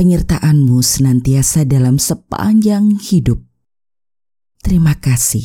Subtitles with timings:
[0.00, 3.36] Penyertaan-Mu senantiasa dalam sepanjang hidup.
[4.64, 5.44] Terima kasih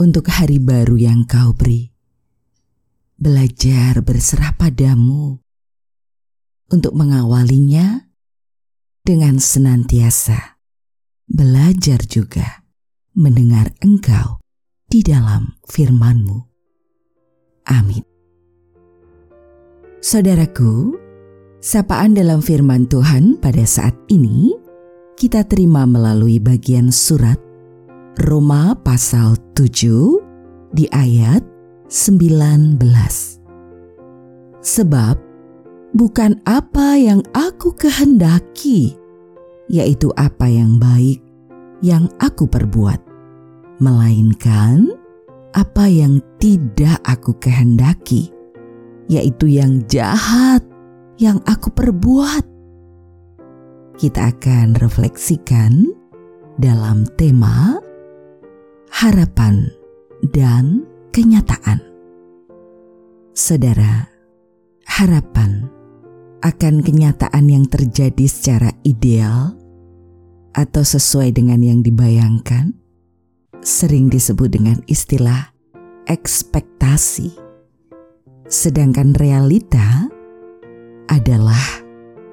[0.00, 1.92] untuk hari baru yang Kau beri.
[3.20, 5.36] Belajar berserah padamu
[6.72, 8.08] untuk mengawalinya
[9.04, 10.56] dengan senantiasa
[11.28, 12.64] belajar juga
[13.12, 14.40] mendengar Engkau
[14.88, 16.40] di dalam firman-Mu.
[17.68, 18.00] Amin.
[20.00, 21.01] Saudaraku,
[21.62, 24.50] sapaan dalam firman Tuhan pada saat ini
[25.14, 27.38] kita terima melalui bagian surat
[28.26, 31.46] Roma pasal 7 di ayat
[31.86, 32.82] 19.
[34.58, 35.16] Sebab
[35.94, 38.98] bukan apa yang aku kehendaki,
[39.70, 41.22] yaitu apa yang baik
[41.78, 42.98] yang aku perbuat,
[43.78, 44.90] melainkan
[45.54, 48.34] apa yang tidak aku kehendaki
[49.10, 50.64] yaitu yang jahat
[51.22, 52.44] yang aku perbuat.
[53.94, 55.86] Kita akan refleksikan
[56.58, 57.78] dalam tema
[58.90, 59.70] harapan
[60.34, 60.82] dan
[61.14, 61.78] kenyataan.
[63.38, 64.10] Saudara,
[64.82, 65.70] harapan
[66.42, 69.54] akan kenyataan yang terjadi secara ideal
[70.58, 72.74] atau sesuai dengan yang dibayangkan
[73.62, 75.54] sering disebut dengan istilah
[76.10, 77.30] ekspektasi
[78.50, 80.01] sedangkan realita
[81.08, 81.82] adalah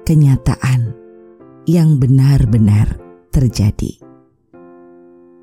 [0.06, 0.94] kenyataan
[1.66, 2.98] yang benar-benar
[3.30, 3.94] terjadi.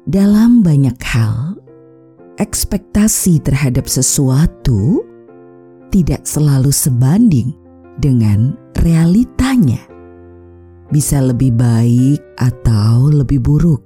[0.07, 1.59] Dalam banyak hal,
[2.40, 5.03] ekspektasi terhadap sesuatu
[5.91, 7.51] tidak selalu sebanding
[8.00, 9.84] dengan realitanya.
[10.88, 13.84] Bisa lebih baik atau lebih buruk.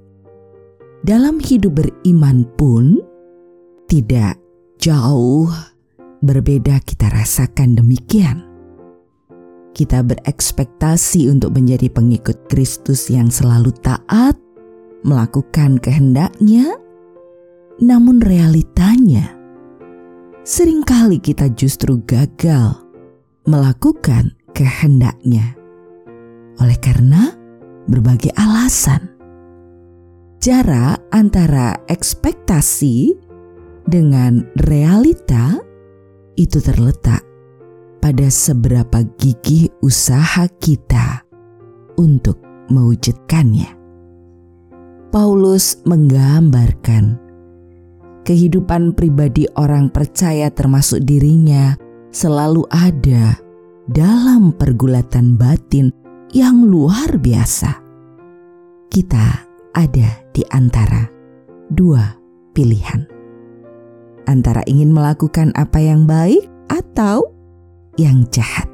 [1.02, 3.02] Dalam hidup beriman pun
[3.90, 4.38] tidak
[4.78, 5.50] jauh
[6.22, 8.51] berbeda kita rasakan demikian.
[9.72, 14.36] Kita berekspektasi untuk menjadi pengikut Kristus yang selalu taat,
[15.00, 16.76] melakukan kehendaknya,
[17.80, 19.42] namun realitanya
[20.42, 22.74] sering kali kita justru gagal
[23.46, 25.54] melakukan kehendaknya.
[26.58, 27.32] Oleh karena
[27.86, 29.10] berbagai alasan.
[30.42, 33.14] Jarak antara ekspektasi
[33.86, 35.62] dengan realita
[36.34, 37.22] itu terletak
[38.02, 41.22] pada seberapa gigih usaha kita
[41.94, 43.78] untuk mewujudkannya.
[45.14, 47.20] Paulus menggambarkan
[48.26, 51.78] kehidupan pribadi orang percaya termasuk dirinya
[52.10, 53.38] selalu ada
[53.86, 55.94] dalam pergulatan batin
[56.34, 57.78] yang luar biasa.
[58.90, 59.46] Kita
[59.78, 61.06] ada di antara
[61.70, 62.18] dua
[62.50, 63.12] pilihan
[64.26, 67.41] antara ingin melakukan apa yang baik atau
[68.00, 68.68] yang jahat,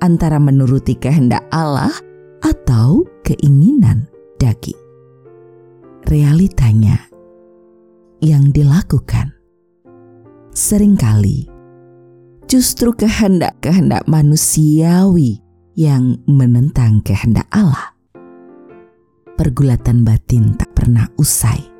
[0.00, 1.92] antara menuruti kehendak Allah
[2.40, 4.08] atau keinginan
[4.40, 4.78] daging.
[6.08, 6.96] Realitanya
[8.24, 9.30] yang dilakukan
[10.50, 11.46] sering kali
[12.50, 15.38] justru kehendak-kehendak manusiawi
[15.78, 17.94] yang menentang kehendak Allah.
[19.38, 21.70] Pergulatan batin tak pernah usai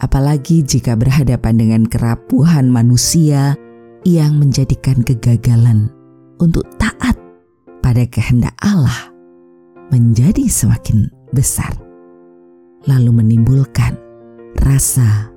[0.00, 3.54] apalagi jika berhadapan dengan kerapuhan manusia
[4.04, 5.88] yang menjadikan kegagalan
[6.36, 7.16] untuk taat
[7.80, 9.12] pada kehendak Allah
[9.88, 11.72] menjadi semakin besar,
[12.84, 13.96] lalu menimbulkan
[14.60, 15.32] rasa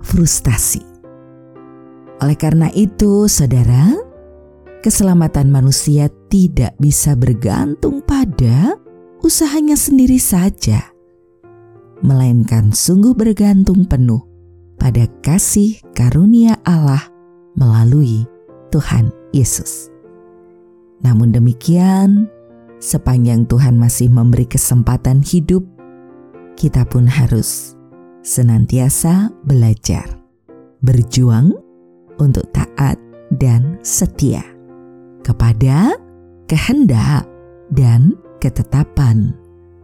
[0.00, 0.80] frustasi.
[2.24, 3.92] Oleh karena itu, saudara,
[4.80, 8.76] keselamatan manusia tidak bisa bergantung pada
[9.20, 10.92] usahanya sendiri saja
[12.02, 14.31] melainkan sungguh bergantung penuh
[14.82, 17.06] pada kasih karunia Allah
[17.54, 18.26] melalui
[18.74, 19.94] Tuhan Yesus.
[21.06, 22.26] Namun demikian,
[22.82, 25.62] sepanjang Tuhan masih memberi kesempatan hidup,
[26.58, 27.78] kita pun harus
[28.26, 30.18] senantiasa belajar,
[30.82, 31.54] berjuang
[32.18, 32.98] untuk taat
[33.38, 34.42] dan setia
[35.22, 35.94] kepada
[36.50, 37.22] kehendak
[37.70, 39.30] dan ketetapan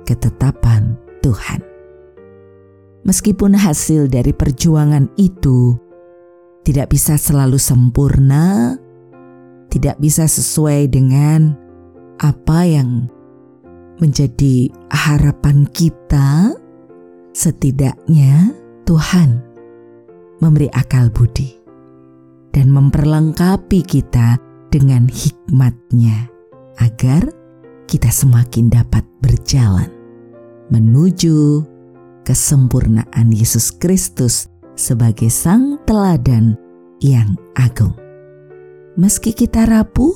[0.03, 1.78] ketetapan Tuhan.
[3.09, 5.73] Meskipun hasil dari perjuangan itu
[6.61, 8.77] tidak bisa selalu sempurna,
[9.73, 11.57] tidak bisa sesuai dengan
[12.21, 13.09] apa yang
[13.97, 16.53] menjadi harapan kita,
[17.33, 18.53] setidaknya
[18.85, 19.41] Tuhan
[20.45, 21.49] memberi akal budi
[22.53, 24.37] dan memperlengkapi kita
[24.69, 26.29] dengan hikmatnya
[26.77, 27.25] agar
[27.89, 29.89] kita semakin dapat berjalan
[30.69, 31.65] menuju
[32.29, 36.61] kesempurnaan Yesus Kristus sebagai sang teladan
[37.01, 37.97] yang agung.
[39.01, 40.13] Meski kita rapuh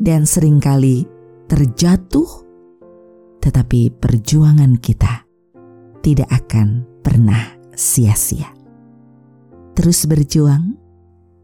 [0.00, 1.04] dan sering kali
[1.44, 2.24] terjatuh,
[3.44, 5.28] tetapi perjuangan kita
[6.00, 8.48] tidak akan pernah sia-sia.
[9.76, 10.72] Terus berjuang,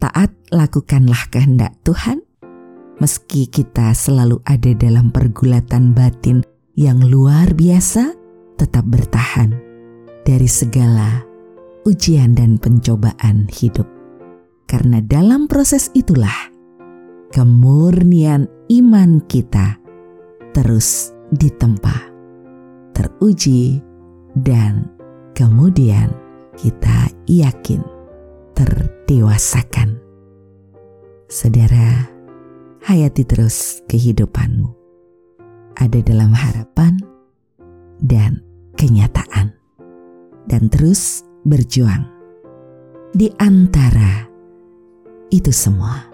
[0.01, 2.25] taat lakukanlah kehendak Tuhan,
[2.97, 6.41] meski kita selalu ada dalam pergulatan batin
[6.73, 8.17] yang luar biasa,
[8.57, 9.62] tetap bertahan
[10.23, 11.23] dari segala
[11.83, 13.87] ujian dan pencobaan hidup.
[14.67, 16.49] Karena dalam proses itulah
[17.29, 19.77] kemurnian iman kita
[20.55, 22.09] terus ditempa,
[22.95, 23.81] teruji,
[24.37, 24.89] dan
[25.37, 26.09] kemudian
[26.57, 27.81] kita yakin
[28.53, 29.97] terdewasakan.
[31.27, 32.05] Saudara,
[32.85, 34.69] hayati terus kehidupanmu.
[35.73, 37.01] Ada dalam harapan
[37.97, 38.45] dan
[38.77, 39.22] kenyataan.
[40.53, 42.05] Dan terus berjuang.
[43.09, 44.29] Di antara
[45.33, 46.05] itu semua,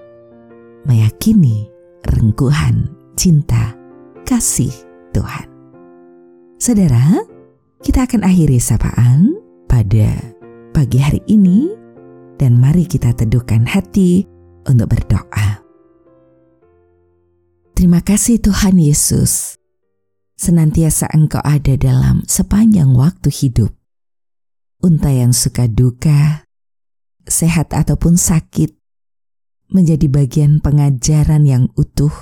[0.88, 1.68] meyakini
[2.08, 2.88] rengkuhan
[3.20, 3.76] cinta
[4.24, 4.72] kasih
[5.12, 5.44] Tuhan.
[6.56, 7.20] Saudara,
[7.84, 9.36] kita akan akhiri sapaan
[9.68, 10.08] pada
[10.72, 11.76] pagi hari ini
[12.40, 14.24] dan mari kita teduhkan hati
[14.64, 15.60] untuk berdoa.
[17.76, 19.60] Terima kasih Tuhan Yesus.
[20.40, 23.79] Senantiasa Engkau ada dalam sepanjang waktu hidup.
[24.80, 26.48] Unta yang suka duka,
[27.28, 28.80] sehat ataupun sakit,
[29.76, 32.16] menjadi bagian pengajaran yang utuh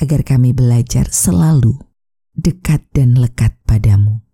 [0.00, 1.76] agar kami belajar selalu
[2.32, 4.24] dekat dan lekat padamu.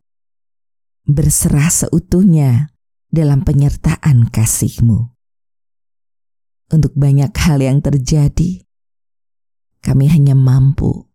[1.03, 2.71] Berserah seutuhnya
[3.11, 5.11] dalam penyertaan kasih-Mu.
[6.71, 8.62] Untuk banyak hal yang terjadi,
[9.83, 11.11] kami hanya mampu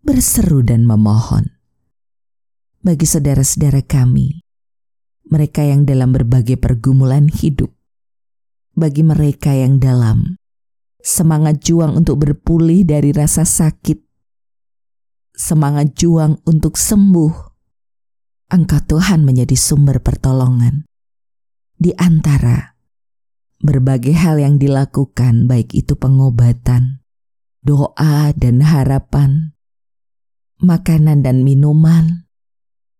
[0.00, 1.52] berseru dan memohon.
[2.80, 4.47] Bagi saudara-saudara kami,
[5.28, 7.72] mereka yang dalam berbagai pergumulan hidup,
[8.76, 10.36] bagi mereka yang dalam
[10.98, 14.00] semangat juang untuk berpulih dari rasa sakit,
[15.32, 17.48] semangat juang untuk sembuh,
[18.48, 20.88] Engkau Tuhan menjadi sumber pertolongan.
[21.78, 22.74] Di antara
[23.60, 27.04] berbagai hal yang dilakukan, baik itu pengobatan,
[27.60, 29.52] doa, dan harapan,
[30.64, 32.27] makanan, dan minuman,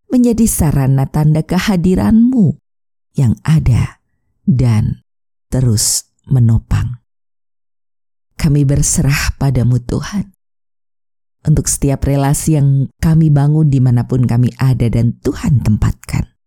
[0.09, 2.57] menjadi sarana tanda kehadiranmu
[3.17, 4.01] yang ada
[4.49, 5.05] dan
[5.53, 7.01] terus menopang.
[8.39, 10.33] Kami berserah padamu Tuhan
[11.45, 16.39] untuk setiap relasi yang kami bangun di mana pun kami ada dan Tuhan tempatkan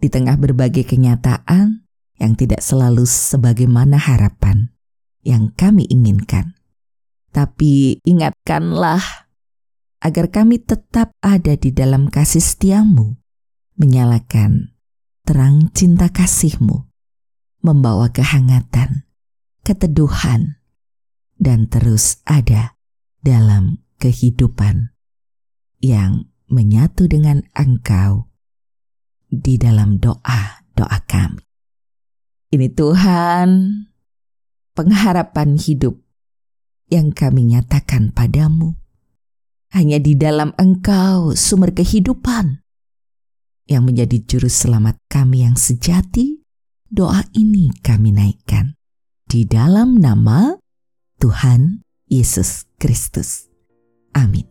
[0.00, 1.84] di tengah berbagai kenyataan
[2.16, 4.72] yang tidak selalu sebagaimana harapan
[5.20, 6.56] yang kami inginkan.
[7.30, 9.29] Tapi ingatkanlah
[10.00, 13.20] agar kami tetap ada di dalam kasih setiamu,
[13.76, 14.72] menyalakan
[15.28, 16.88] terang cinta kasihmu,
[17.60, 19.04] membawa kehangatan,
[19.60, 20.56] keteduhan,
[21.36, 22.80] dan terus ada
[23.20, 24.96] dalam kehidupan
[25.84, 28.32] yang menyatu dengan Engkau
[29.28, 31.44] di dalam doa-doa kami.
[32.50, 33.48] Ini Tuhan,
[34.74, 35.94] pengharapan hidup
[36.90, 38.79] yang kami nyatakan padamu.
[39.70, 42.58] Hanya di dalam Engkau sumber kehidupan
[43.70, 46.42] yang menjadi juru selamat kami yang sejati.
[46.90, 48.74] Doa ini kami naikkan
[49.30, 50.58] di dalam nama
[51.22, 53.46] Tuhan Yesus Kristus.
[54.10, 54.42] Amin.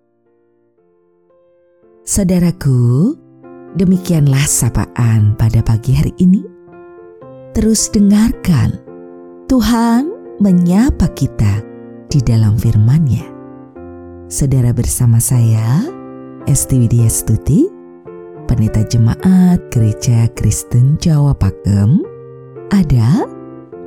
[2.07, 3.11] Saudaraku,
[3.77, 6.41] Demikianlah sapaan pada pagi hari ini.
[7.53, 8.81] Terus dengarkan
[9.45, 10.09] Tuhan
[10.41, 11.61] menyapa kita
[12.09, 13.38] di dalam firman-Nya.
[14.29, 15.81] Saudara bersama saya,
[16.45, 17.65] Esti Widya Stuti,
[18.45, 22.05] Pendeta Jemaat Gereja Kristen Jawa Pakem,
[22.69, 23.25] ada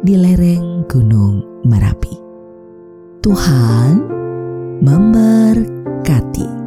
[0.03, 2.19] di lereng Gunung Merapi.
[3.23, 4.03] Tuhan
[4.83, 6.62] memberkati.